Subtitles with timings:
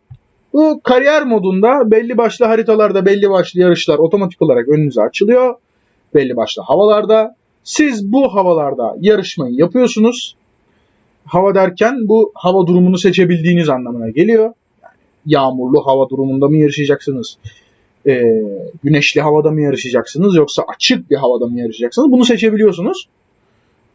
[0.54, 5.56] Bu kariyer modunda belli başlı haritalarda belli başlı yarışlar otomatik olarak önünüze açılıyor.
[6.14, 7.36] Belli başlı havalarda.
[7.64, 10.36] Siz bu havalarda yarışmayı yapıyorsunuz.
[11.26, 14.54] Hava derken bu hava durumunu seçebildiğiniz anlamına geliyor.
[14.84, 14.94] Yani
[15.26, 17.38] yağmurlu hava durumunda mı yarışacaksınız?
[18.08, 18.44] Ee,
[18.84, 20.36] güneşli havada mı yarışacaksınız?
[20.36, 22.12] Yoksa açık bir havada mı yarışacaksınız?
[22.12, 23.08] Bunu seçebiliyorsunuz.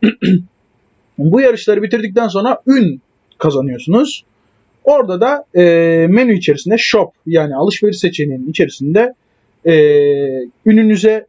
[1.19, 3.01] bu yarışları bitirdikten sonra ün
[3.39, 4.25] kazanıyorsunuz.
[4.85, 5.63] Orada da e,
[6.11, 9.15] menü içerisinde shop yani alışveriş seçeneğinin içerisinde
[9.67, 9.75] e,
[10.67, 11.27] ününüze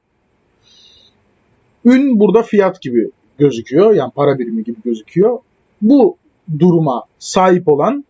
[1.85, 3.93] ün burada fiyat gibi gözüküyor.
[3.93, 5.39] Yani para birimi gibi gözüküyor.
[5.81, 6.17] Bu
[6.59, 8.05] duruma sahip olan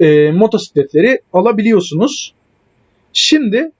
[0.00, 2.34] e, motosikletleri alabiliyorsunuz.
[3.12, 3.70] Şimdi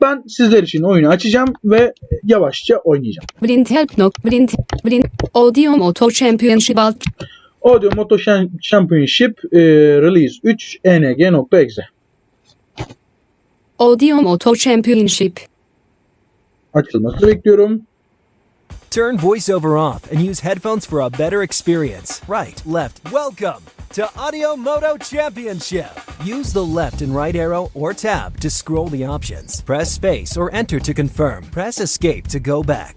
[0.00, 3.26] ben sizler için oyunu açacağım ve yavaşça oynayacağım.
[3.42, 4.48] Blind help nok blind
[4.84, 6.96] blind audio moto championship alt
[7.62, 8.16] Audio Moto
[8.62, 9.60] Championship e,
[10.00, 11.82] Release 3 ENG.exe
[13.78, 15.40] audio moto championship
[16.74, 17.82] açılmasını bekliyorum.
[18.90, 22.20] Turn voiceover off and use headphones for a better experience.
[22.26, 23.00] Right, left.
[23.12, 25.92] Welcome to Audio Moto Championship.
[26.24, 29.60] Use the left and right arrow or tab to scroll the options.
[29.60, 31.44] Press space or enter to confirm.
[31.52, 32.96] Press escape to go back.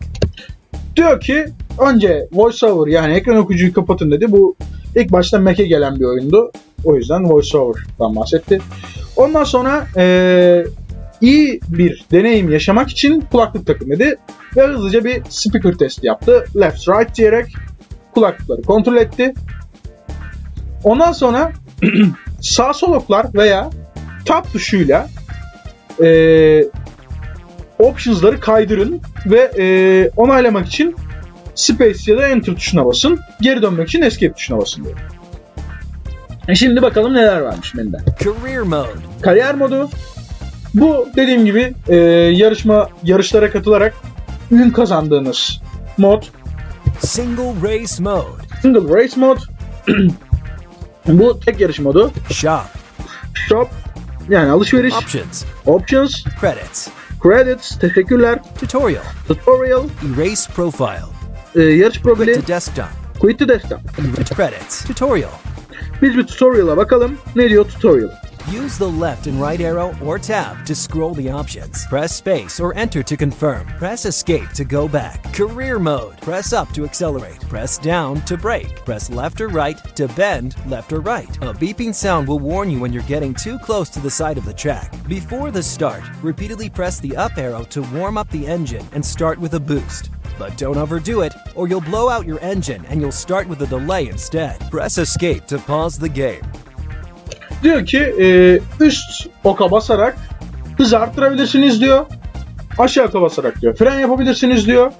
[0.95, 1.45] Diyor ki
[1.79, 4.31] önce voiceover yani ekran okuyucuyu kapatın dedi.
[4.31, 4.55] Bu
[4.95, 6.51] ilk başta Mac'e gelen bir oyundu.
[6.83, 8.59] O yüzden voiceover'dan bahsetti.
[9.15, 10.65] Ondan sonra eee,
[11.23, 14.15] iyi bir deneyim yaşamak için kulaklık takın dedi.
[14.57, 16.45] Ve hızlıca bir speaker testi yaptı.
[16.55, 17.55] Left right diyerek
[18.13, 19.33] kulaklıkları kontrol etti.
[20.83, 21.51] Ondan sonra
[22.41, 23.69] sağ sol oklar veya
[24.25, 25.09] tab tuşuyla
[25.99, 26.69] eee
[27.79, 29.65] options'ları kaydırın ve e,
[30.15, 30.95] onaylamak için
[31.55, 33.19] space ya da enter tuşuna basın.
[33.41, 34.97] Geri dönmek için escape tuşuna basın diyor.
[36.47, 37.97] E şimdi bakalım neler varmış menüde.
[38.23, 38.87] Career mode.
[39.21, 39.89] Kariyer modu.
[40.73, 41.95] Bu dediğim gibi e,
[42.35, 43.93] yarışma yarışlara katılarak
[44.51, 45.61] ün kazandığınız
[45.97, 46.23] mod.
[46.99, 48.27] Single race mode.
[48.61, 49.37] Single race mod.
[51.07, 52.11] Bu tek yarış modu.
[52.31, 52.61] Shop.
[53.33, 53.69] Shop
[54.29, 54.93] yani alışveriş.
[54.93, 55.43] Options.
[55.65, 56.23] Options.
[56.41, 56.87] Credits.
[57.23, 57.79] Credits.
[57.79, 58.39] Teşekkürler.
[58.59, 59.01] Tutorial.
[59.27, 59.83] Tutorial.
[60.17, 61.01] Erase profile.
[61.55, 62.41] e, yarış profili.
[62.41, 62.85] To desktop.
[63.19, 63.79] Quit to desktop.
[63.99, 64.85] Erase credits.
[64.85, 65.29] Tutorial.
[66.01, 67.17] Biz bir tutorial'a bakalım.
[67.35, 68.09] Ne diyor tutorial?
[68.49, 71.87] Use the left and right arrow or tab to scroll the options.
[71.87, 73.65] Press space or enter to confirm.
[73.77, 75.33] Press escape to go back.
[75.33, 76.19] Career mode.
[76.21, 77.39] Press up to accelerate.
[77.47, 78.83] Press down to brake.
[78.83, 81.33] Press left or right to bend left or right.
[81.37, 84.43] A beeping sound will warn you when you're getting too close to the side of
[84.43, 84.91] the track.
[85.07, 89.39] Before the start, repeatedly press the up arrow to warm up the engine and start
[89.39, 90.09] with a boost.
[90.37, 93.67] But don't overdo it, or you'll blow out your engine and you'll start with a
[93.67, 94.59] delay instead.
[94.69, 96.43] Press escape to pause the game.
[97.63, 100.17] Diyor ki e, üst oka basarak
[100.77, 102.05] hızı arttırabilirsiniz diyor.
[102.77, 103.75] Aşağı oka basarak diyor.
[103.75, 104.91] Fren yapabilirsiniz diyor.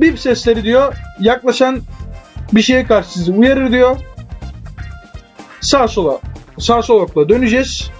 [0.00, 0.94] Bip sesleri diyor.
[1.20, 1.80] Yaklaşan
[2.52, 3.96] bir şeye karşı sizi uyarır diyor.
[5.60, 6.20] Sağ sola
[6.58, 7.90] sağ sol okla döneceğiz.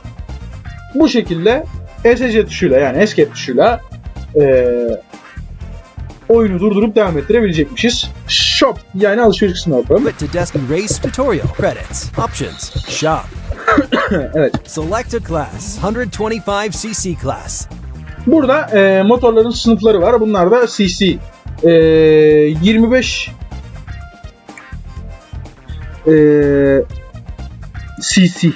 [0.94, 1.64] Bu şekilde
[2.04, 3.80] ESC tuşuyla yani escape tuşuyla
[4.40, 4.66] e,
[6.28, 8.10] oyunu durdurup devam ettirebilecekmişiz.
[8.28, 10.04] Shop yani alışveriş kısmına bakalım.
[10.04, 11.46] Quit to desk race tutorial.
[11.60, 12.18] Credits.
[12.18, 12.88] Options.
[12.88, 13.45] Shop.
[14.34, 14.54] evet.
[14.64, 15.78] Select a class.
[15.78, 17.68] 125cc class.
[18.26, 20.20] Burada e, motorların sınıfları var.
[20.20, 21.18] Bunlar da CC.
[21.62, 23.30] E, 25
[26.06, 26.12] e,
[28.00, 28.48] CC.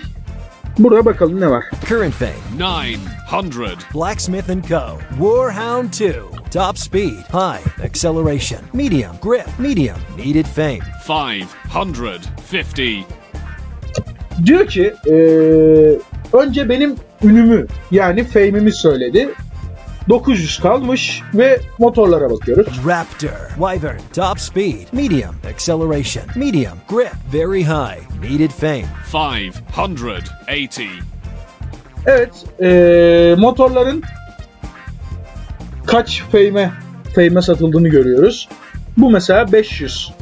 [0.78, 1.64] Burada bakalım ne var.
[1.88, 2.32] Current fame.
[3.32, 3.76] 900.
[3.94, 4.98] Blacksmith and Co.
[5.18, 6.12] Warhound 2.
[6.50, 7.24] Top speed.
[7.32, 7.84] High.
[7.84, 8.60] Acceleration.
[8.72, 9.12] Medium.
[9.22, 9.46] Grip.
[9.58, 9.96] Medium.
[10.16, 10.80] Needed fame.
[11.06, 13.19] 550.
[14.46, 15.14] Diyor ki e,
[16.36, 16.94] önce benim
[17.24, 19.28] ünümü yani fame'imi söyledi.
[20.08, 22.80] 900 kalmış ve motorlara bakıyoruz.
[22.86, 28.84] Raptor, Wyvern, top speed, medium, acceleration, medium, grip, very high, needed fame.
[29.78, 30.86] 580.
[32.06, 34.02] Evet, eee, motorların
[35.86, 36.70] kaç feyme
[37.14, 38.48] feyme satıldığını görüyoruz.
[38.96, 40.12] Bu mesela 500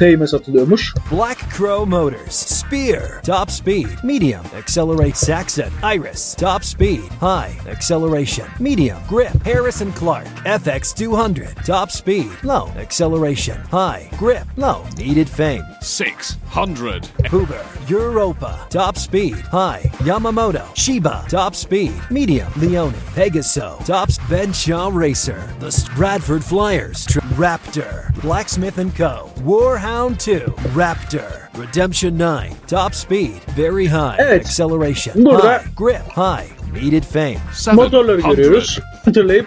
[0.00, 0.94] feyme satılıyormuş.
[1.12, 8.98] Black Crow Motors, Spear, top speed, medium, accelerate, Saxon, Iris, top speed, high, acceleration, medium,
[9.10, 15.64] grip, Harrison Clark, FX 200, top speed, low, acceleration, high, grip, low, needed fame.
[15.82, 17.06] 600.
[17.30, 24.88] Huber, Europa, top speed, high, Yamamoto, Shiba, top speed, medium, Leone, Pegaso, tops, Ben Shaw
[24.88, 30.40] Racer, the Bradford Flyers, Tr- Raptor, Blacksmith & Co., Warhound 2,
[30.74, 34.44] Raptor, Redemption 9, top speed, very high, Evet.
[34.46, 37.40] acceleration, Burada- high, grip, high, needed fame.
[37.72, 38.36] Motorları 700.
[38.36, 38.78] görüyoruz.
[39.04, 39.46] Hatırlayıp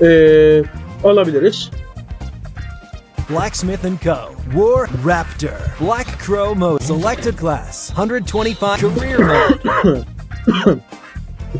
[0.00, 0.62] eee,
[1.04, 1.70] alabiliriz.
[3.30, 4.16] Blacksmith & Co.
[4.52, 5.58] War Raptor.
[5.80, 6.84] Black Crow Mode.
[6.84, 7.90] Selected class.
[7.96, 10.04] 125 career mode.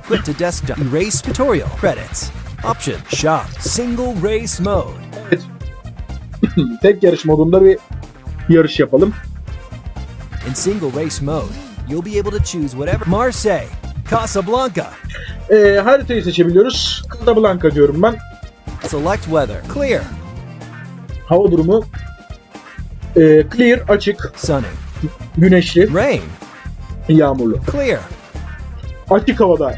[0.09, 0.79] Quit to desktop.
[0.79, 1.69] Erase tutorial.
[1.81, 2.31] Credits.
[2.65, 2.97] Option.
[3.09, 3.45] Shop.
[3.61, 4.95] Single race mode.
[5.31, 5.41] Evet.
[6.83, 7.79] Tek yarış modunda bir
[8.49, 9.15] yarış yapalım.
[10.51, 11.45] In single race mode,
[11.89, 13.07] you'll be able to choose whatever.
[13.07, 13.69] Marseille.
[14.11, 14.87] Casablanca.
[15.51, 17.03] Eee, haritayı seçebiliyoruz.
[17.19, 18.17] Casablanca diyorum ben.
[18.83, 19.57] Select weather.
[19.75, 20.03] Clear.
[21.27, 21.85] Hava durumu
[23.17, 24.63] eee, clear, açık, Sunny.
[25.39, 26.23] güneşli, Rain.
[27.09, 27.59] yağmurlu.
[27.73, 28.01] Clear.
[29.11, 29.75] Açık havada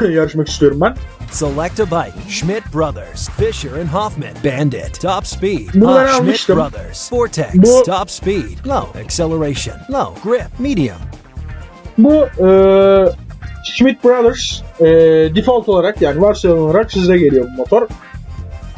[0.00, 0.96] yarışmak istiyorum ben.
[1.30, 2.14] Select a bike.
[2.28, 3.28] Schmidt Brothers.
[3.28, 4.34] Fisher and Hoffman.
[4.44, 5.00] Bandit.
[5.00, 5.68] Top speed.
[5.74, 6.56] Ben Ah, Schmidt almıştım.
[6.58, 7.12] Brothers.
[7.12, 7.54] Vortex.
[7.54, 8.66] Bu- Top speed.
[8.66, 9.00] Low.
[9.04, 9.76] Acceleration.
[9.90, 10.30] Low.
[10.30, 10.46] Grip.
[10.58, 10.96] Medium.
[11.98, 13.12] Bu eee
[13.64, 17.88] Schmidt Brothers eee, default olarak yani varsayılan olarak size geliyor bu motor.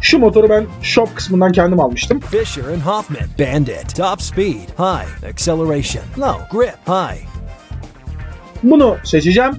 [0.00, 2.20] Şu motoru ben shop kısmından kendim almıştım.
[2.20, 3.22] Fisher and Hoffman.
[3.38, 3.96] Bandit.
[3.96, 4.68] Top speed.
[4.78, 5.28] High.
[5.32, 6.04] Acceleration.
[6.18, 6.58] Low.
[6.58, 6.74] Grip.
[6.88, 7.20] High.
[8.62, 9.52] Bunu seçeceğim.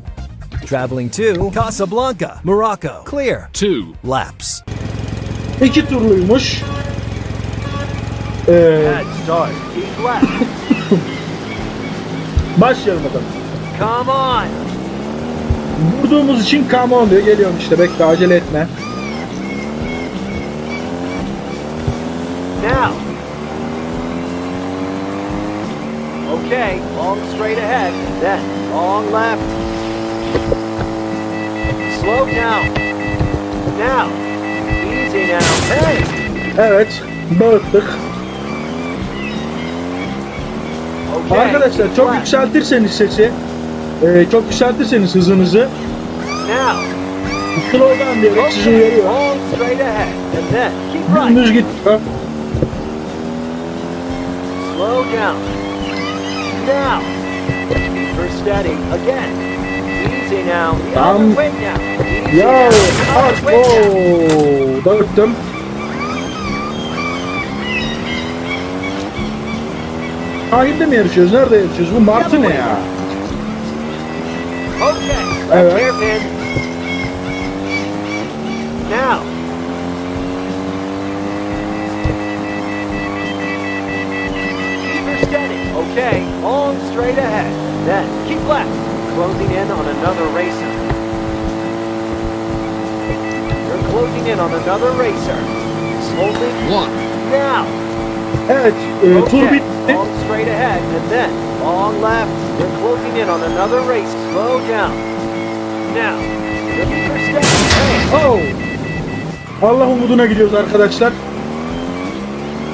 [0.66, 2.40] Traveling to Casablanca.
[2.44, 3.04] Morocco.
[3.10, 3.50] Clear.
[3.54, 3.86] 2.
[4.10, 4.62] Laps.
[5.62, 6.62] İki turluymuş.
[8.48, 8.94] Eee,
[9.24, 9.50] start.
[9.76, 10.32] Keep left.
[12.58, 13.26] başlayalım bakalım.
[13.80, 14.46] Come on.
[16.02, 17.22] Vurduğumuz için come on diyor.
[17.26, 18.68] Geliyorum işte bekle acele etme.
[22.64, 22.94] Now.
[26.32, 28.40] Okay, long straight ahead, then
[28.74, 29.61] long left.
[32.02, 32.74] Slow down.
[33.78, 34.10] Now.
[34.92, 35.40] Easy now.
[35.70, 36.04] Hey!
[36.58, 37.02] Evet.
[37.40, 37.84] Dağıttık.
[41.28, 41.40] Okay.
[41.40, 43.32] Arkadaşlar çok yükseltirseniz sesi,
[44.04, 45.70] eee, çok yükseltirseniz hızınızı
[46.48, 46.86] Now.
[47.72, 49.04] slow down diyerek sizi uyarıyor.
[51.28, 52.00] Dümdüz gidiyor.
[54.76, 55.38] Slow down.
[56.68, 57.06] Now.
[57.70, 58.74] Keep her steady.
[58.94, 59.51] Again.
[60.02, 60.36] Easy
[62.38, 63.56] Ya now.
[63.56, 65.36] ooo, dağıttım.
[70.52, 71.34] Sahilde mi yarışıyoruz?
[71.34, 71.96] Nerede yarışıyoruz?
[71.96, 72.78] Bu Martı ne ya?
[75.54, 75.94] Evet.
[78.90, 79.41] Now.
[89.22, 90.72] Closing in on another racer.
[93.68, 95.38] You're closing in on another racer.
[96.10, 96.50] Slowly.
[96.70, 96.90] 1.
[97.32, 97.66] Now.
[98.50, 98.74] Evet,
[99.04, 99.52] e, tur Okay.
[99.52, 99.94] bitti.
[99.94, 101.30] Long straight ahead and then
[101.64, 102.32] long left.
[102.60, 104.12] You're closing in on another race.
[104.34, 104.92] Slow down.
[105.94, 106.18] Now.
[108.14, 108.40] Oh!
[109.62, 111.14] Allah umuduna gidiyoruz arkadaşlar.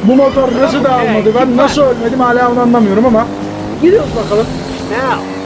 [0.03, 1.35] Bu motor nasıl dağılmadı?
[1.35, 3.25] Ben nasıl ölmedim hala onu anlamıyorum ama
[3.81, 4.45] gidiyoruz bakalım.
[4.91, 5.37] Now.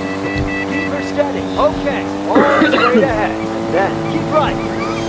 [1.14, 1.44] Steady.
[1.58, 2.04] Okay.
[2.28, 3.36] Long straight ahead.
[3.74, 4.56] Then keep right.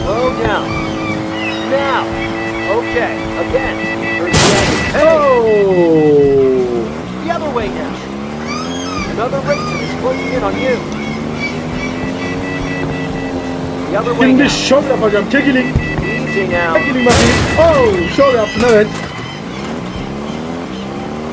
[0.02, 0.66] Slow down.
[1.70, 2.02] Now.
[2.78, 3.12] Okay.
[3.42, 3.74] Again.
[3.78, 4.76] Keep her steady.
[4.92, 5.06] Hey.
[5.06, 6.82] Oh!
[7.24, 7.92] The other way now.
[9.14, 10.76] Another racer is closing in on you.
[13.90, 14.48] The other way Şimdi now.
[14.68, 15.30] şov yapacağım.
[15.32, 15.66] Çekilin.
[15.66, 16.78] Easy now.
[16.78, 17.36] Çekilin bakayım.
[17.58, 18.16] Oh!
[18.16, 18.86] Şov yaptın evet.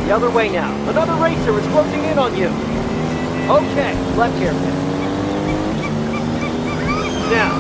[0.07, 0.69] The other way now.
[0.91, 2.49] Another racer is closing in on you.
[3.49, 4.53] Okay, left here.
[7.33, 7.51] Now.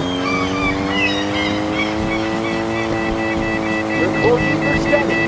[3.99, 5.19] You're closing for steady.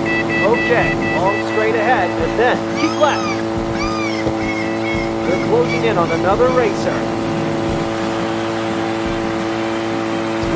[0.45, 3.25] Okay, long straight ahead, and then keep left.
[5.27, 6.97] You're closing in on another racer.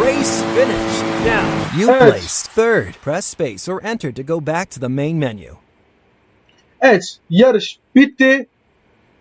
[0.03, 1.03] Race finished.
[1.25, 2.11] Now, you Evet.
[2.11, 2.95] placed third.
[3.01, 5.57] Press space or enter to go back to the main menu.
[6.81, 8.47] Evet yarış bitti.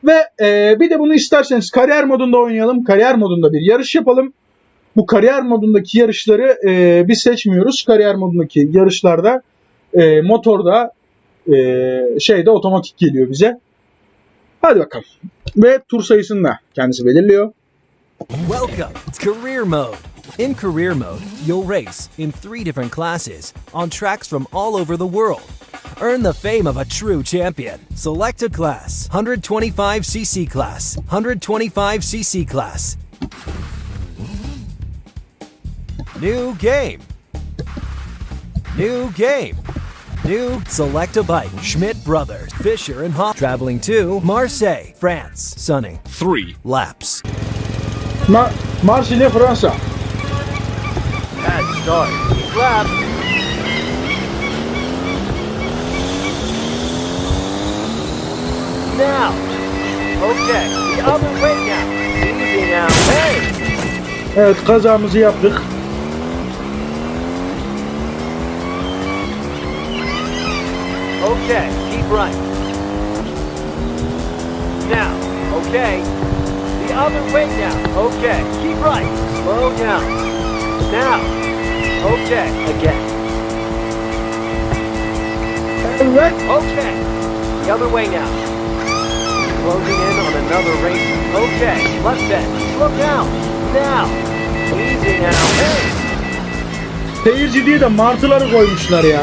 [0.04, 2.84] Ve e, bir de bunu isterseniz kariyer modunda oynayalım.
[2.84, 4.32] Kariyer modunda bir yarış yapalım.
[4.96, 7.84] Bu kariyer modundaki yarışları e, biz seçmiyoruz.
[7.84, 9.42] Kariyer modundaki yarışlarda
[9.94, 10.92] e, motorda
[11.52, 11.56] e,
[12.20, 13.60] şeyde otomatik geliyor bize.
[14.62, 15.06] Hadi bakalım.
[15.56, 17.52] Ve tur sayısını da kendisi belirliyor.
[18.28, 20.13] Welcome to Career Mode.
[20.38, 25.06] In Career Mode, you'll race in three different classes on tracks from all over the
[25.06, 25.48] world.
[26.00, 27.78] Earn the fame of a true champion.
[27.94, 32.96] Select a class 125cc class, 125cc class.
[36.20, 37.00] New game.
[38.76, 39.56] New game.
[40.24, 41.50] New select a bike.
[41.62, 45.54] Schmidt Brothers, Fisher and Hoff traveling to Marseille, France.
[45.62, 46.00] Sunning.
[46.06, 46.56] 3.
[46.64, 47.22] Laps.
[48.28, 48.48] Ma
[48.82, 49.93] Marsilya Fransa.
[51.44, 52.08] Bad start.
[52.56, 52.86] Lap.
[58.96, 59.32] Now.
[60.24, 60.64] Okay.
[60.96, 61.84] The other way now.
[62.24, 62.88] Easy now.
[62.88, 63.36] Hey.
[64.36, 65.62] Evet kazamızı yaptık.
[71.24, 71.68] Okay.
[71.90, 72.36] Keep right.
[74.88, 75.12] Now.
[75.58, 76.02] Okay.
[76.88, 77.98] The other way now.
[77.98, 78.42] Okay.
[78.62, 79.08] Keep right.
[79.42, 80.33] Slow down.
[80.92, 81.20] Now.
[82.04, 82.48] Okay.
[82.70, 83.00] Again.
[86.04, 86.92] Okay.
[87.64, 88.28] The other way now.
[89.62, 91.06] Closing in on another race.
[91.34, 91.78] Okay.
[92.04, 92.76] Left bend.
[92.76, 93.26] Slow down.
[93.72, 94.06] Now.
[94.74, 95.46] Easy now.
[95.60, 96.04] Hey.
[97.24, 99.22] Seyirci diye de martıları koymuşlar ya.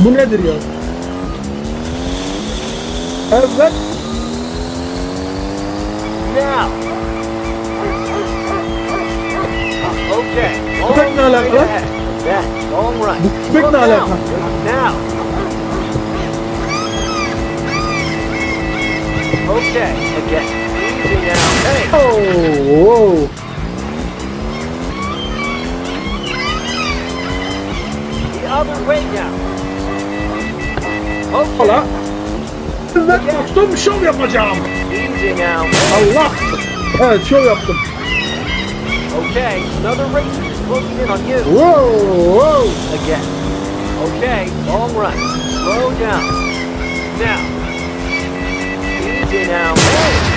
[0.00, 0.54] Bu nedir ya?
[3.32, 3.72] Evet.
[6.36, 6.95] Now.
[10.16, 10.52] Okay.
[10.88, 11.46] Köpek ne Long alaka?
[11.48, 11.84] straight ahead.
[12.24, 13.22] Then, long right.
[13.48, 13.82] Bu köpek ne down.
[13.82, 14.16] alaka?
[14.64, 14.94] Now.
[19.56, 19.92] Okay.
[20.26, 20.46] Again.
[21.04, 21.44] Easy now.
[21.66, 21.84] Hey.
[21.92, 23.28] Oo, oo.
[28.32, 29.32] The other way now.
[31.40, 31.56] Okay.
[31.58, 31.84] Hala.
[32.96, 34.58] Evet dostum şov yapacağım.
[34.92, 35.68] Easy now.
[35.96, 36.30] Allah.
[37.00, 37.76] Evet şov yaptım.
[39.16, 41.40] Okay, another racer is closing in on you.
[41.44, 41.88] Whoa,
[42.36, 42.62] whoa!
[43.02, 43.24] Again.
[44.08, 45.16] Okay, long run.
[45.64, 46.22] Slow down.
[47.18, 47.40] Now.
[49.00, 49.74] Easy now.
[49.76, 50.36] Hey.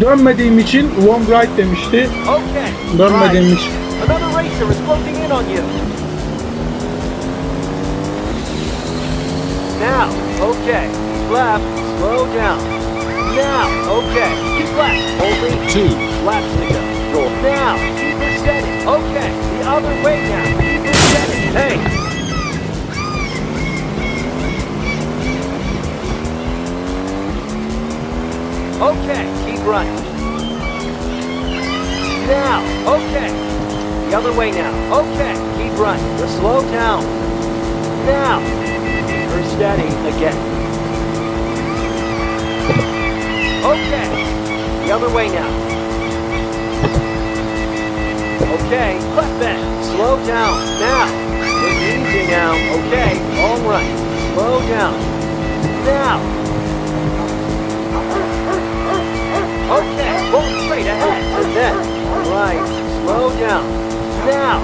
[0.00, 2.08] Dönmediğim için one right demişti.
[2.28, 2.98] Okay.
[2.98, 3.58] Dönmediğim right.
[3.58, 3.72] için.
[4.06, 5.62] Another racer is closing in on you.
[9.80, 10.08] Now.
[10.40, 10.88] Okay.
[11.32, 11.64] Left.
[11.98, 12.58] Slow down.
[13.36, 13.68] Now.
[13.90, 14.32] Okay.
[14.58, 15.22] Keep left.
[15.22, 16.12] Only 2.
[16.24, 16.91] laps to go.
[17.12, 17.28] Go.
[17.42, 17.76] Now.
[17.76, 18.86] Keep it steady.
[18.86, 19.30] Okay.
[19.58, 20.44] The other way now.
[20.44, 21.40] Keep it steady.
[21.52, 22.02] Hey.
[28.82, 29.94] Okay, keep running.
[32.26, 32.64] Now,
[32.94, 33.30] okay.
[34.10, 34.72] The other way now.
[34.98, 36.18] Okay, keep running.
[36.18, 37.04] Just slow down.
[38.06, 40.36] Now, her steady again.
[43.64, 45.81] Okay, the other way now.
[48.52, 49.84] Okay, left bend.
[49.84, 50.52] Slow down.
[50.78, 51.08] Now,
[51.64, 52.52] it's easy now.
[52.78, 53.88] Okay, long right.
[54.34, 54.94] Slow down.
[55.86, 56.42] Now,
[59.72, 61.22] Okay, pull straight ahead.
[61.32, 61.74] And then,
[62.28, 62.60] right,
[63.00, 63.64] slow down.
[64.28, 64.60] Now.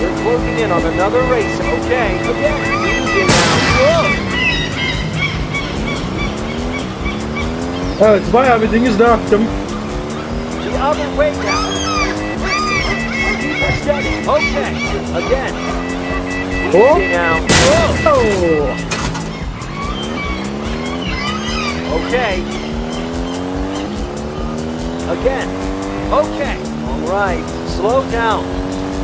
[0.00, 1.60] You're closing in on another race.
[1.60, 3.58] Okay, again, easy now.
[3.76, 4.26] Slow.
[8.00, 9.42] Evet bayağı bir deniz dağıttım.
[10.66, 11.62] The other way now.
[13.40, 14.14] Keep steady.
[14.36, 14.70] Okay,
[15.20, 15.52] again.
[16.74, 16.98] Oh.
[16.98, 17.34] Easy now.
[18.02, 18.12] Slow.
[18.12, 18.66] Oo.
[21.96, 22.34] Okay.
[25.16, 25.48] Again.
[26.12, 26.56] Okay.
[26.86, 27.44] All right.
[27.76, 28.44] Slow down.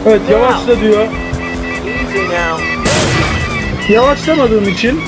[0.07, 1.07] Evet yavaşla diyor.
[1.87, 2.65] Easy now.
[3.89, 5.01] Yavaşlamadığım için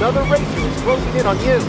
[0.00, 1.60] Another racer is closing in on you.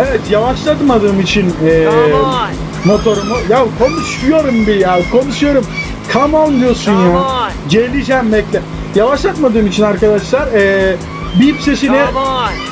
[0.00, 2.69] Evet yavaşlatmadığım için eee, Come on.
[2.84, 3.34] Motorumu.
[3.50, 5.66] Ya konuşuyorum bir ya konuşuyorum.
[6.12, 7.18] Come on diyorsun Come ya.
[7.18, 7.50] on.
[7.68, 8.60] Geleceğim bekle.
[8.94, 10.96] Yavaşlatmadığım için arkadaşlar eee
[11.40, 12.04] beep sesine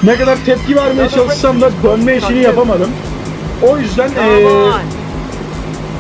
[0.02, 2.90] ne kadar tepki vermeye çalışsam da dönme işini yapamadım.
[3.62, 4.08] O yüzden
[4.46, 4.80] on.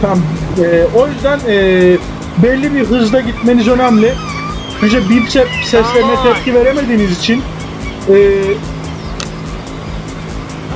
[0.02, 0.18] tam
[0.58, 1.98] eee, o yüzden eee,
[2.42, 4.14] belli bir hızda gitmeniz önemli.
[4.82, 7.42] Beep se- seslerine tepki veremediğiniz için
[8.08, 8.16] eee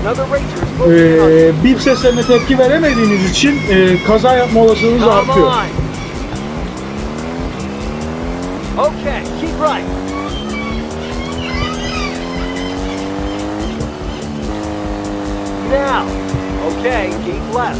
[0.03, 0.93] You.
[0.93, 5.53] Ee, bip seslerine tepki veremediğiniz için e, kaza yapma olasılığınız artıyor.
[8.79, 9.85] Okay, keep right.
[15.71, 16.07] Now.
[16.67, 17.79] Okay, keep left.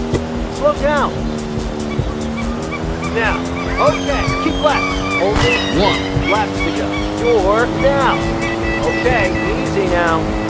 [0.59, 1.11] Slow down.
[3.15, 3.37] Now.
[3.89, 5.03] Okay, keep left.
[5.23, 6.87] Only one left to go.
[7.23, 8.17] You're now.
[8.87, 9.31] Okay,
[9.63, 10.42] easy now.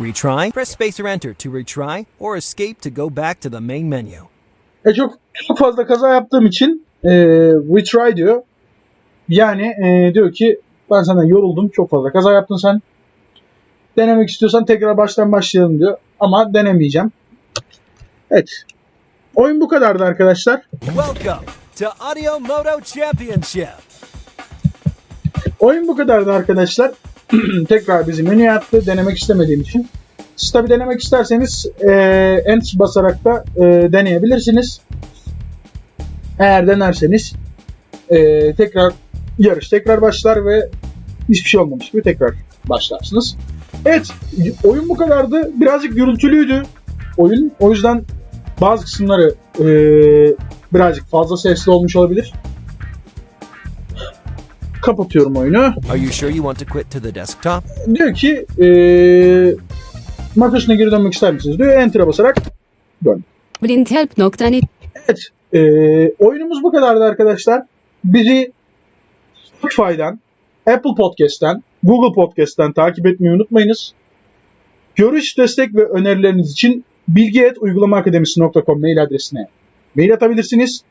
[0.00, 0.50] Retry?
[0.52, 4.28] Press space or enter to retry or escape to go back to the main menu.
[4.84, 7.10] E çok, çok fazla kaza yaptığım için e,
[7.76, 8.42] retry diyor.
[9.28, 11.68] Yani e, diyor ki ben senden yoruldum.
[11.68, 12.82] Çok fazla kaza yaptın sen.
[13.96, 15.96] Denemek istiyorsan tekrar baştan başlayalım diyor.
[16.20, 17.12] Ama denemeyeceğim.
[18.30, 18.62] Evet.
[19.34, 20.62] Oyun bu kadardı arkadaşlar.
[20.80, 21.46] Welcome
[21.78, 23.68] to Audio Moto Championship.
[25.60, 26.92] Oyun bu kadardı arkadaşlar.
[27.68, 29.88] Tekrar bizi menüye attı denemek istemediğim için.
[30.36, 31.92] Siz tabi denemek isterseniz e,
[32.46, 34.80] Enter basarak da e, deneyebilirsiniz.
[36.38, 37.32] Eğer denerseniz
[38.10, 38.92] e, tekrar
[39.38, 40.68] yarış tekrar başlar ve
[41.28, 42.34] hiçbir şey olmamış gibi tekrar
[42.64, 43.36] başlarsınız.
[43.84, 44.08] Evet
[44.64, 45.50] oyun bu kadardı.
[45.60, 46.62] Birazcık gürültülüydü
[47.16, 47.52] oyun.
[47.60, 48.04] O yüzden
[48.60, 49.64] bazı kısımları e,
[50.74, 52.32] birazcık fazla sesli olmuş olabilir.
[54.82, 55.74] Kapatıyorum oyunu.
[55.90, 57.64] Are you sure you want to quit to the desktop?
[57.94, 58.66] Diyor ki e,
[60.36, 61.72] makasına geri dönmek ister misiniz diyor.
[61.72, 62.36] Enter'a basarak
[63.04, 63.24] dön.
[63.62, 64.64] blindhelp.net
[65.08, 65.28] Evet.
[65.52, 65.60] e,
[66.24, 67.62] oyunumuz bu kadardı arkadaşlar.
[68.04, 68.52] Bizi
[69.44, 70.20] Spotify'dan,
[70.66, 73.92] Apple Podcast'ten, Google Podcast'ten takip etmeyi unutmayınız.
[74.96, 79.48] Görüş, destek ve önerileriniz için bilgi.uygulamaakademisi.com mail adresine
[79.96, 80.82] mail atabilirsiniz.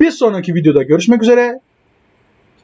[0.00, 1.60] Bir sonraki videoda görüşmek üzere.